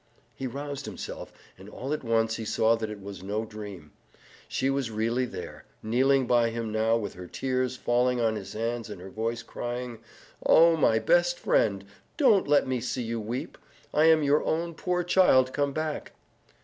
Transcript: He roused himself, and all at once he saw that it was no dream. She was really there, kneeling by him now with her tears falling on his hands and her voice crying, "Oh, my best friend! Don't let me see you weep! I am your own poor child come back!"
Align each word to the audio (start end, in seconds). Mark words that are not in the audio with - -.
He 0.33 0.47
roused 0.47 0.87
himself, 0.87 1.31
and 1.59 1.69
all 1.69 1.93
at 1.93 2.03
once 2.03 2.37
he 2.37 2.43
saw 2.43 2.73
that 2.75 2.89
it 2.89 2.99
was 2.99 3.21
no 3.21 3.45
dream. 3.45 3.91
She 4.47 4.67
was 4.71 4.89
really 4.89 5.25
there, 5.27 5.65
kneeling 5.83 6.25
by 6.25 6.49
him 6.49 6.71
now 6.71 6.97
with 6.97 7.13
her 7.13 7.27
tears 7.27 7.75
falling 7.77 8.19
on 8.19 8.35
his 8.35 8.53
hands 8.53 8.89
and 8.89 8.99
her 8.99 9.11
voice 9.11 9.43
crying, 9.43 9.99
"Oh, 10.43 10.75
my 10.75 10.97
best 10.97 11.37
friend! 11.37 11.85
Don't 12.17 12.47
let 12.47 12.67
me 12.67 12.81
see 12.81 13.03
you 13.03 13.19
weep! 13.19 13.59
I 13.93 14.05
am 14.05 14.23
your 14.23 14.43
own 14.43 14.73
poor 14.73 15.03
child 15.03 15.53
come 15.53 15.71
back!" 15.71 16.13